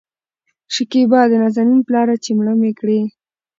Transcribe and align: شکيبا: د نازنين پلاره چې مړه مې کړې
شکيبا: 0.75 1.21
د 1.27 1.33
نازنين 1.41 1.81
پلاره 1.87 2.15
چې 2.23 2.31
مړه 2.37 2.53
مې 2.61 2.71
کړې 2.79 2.99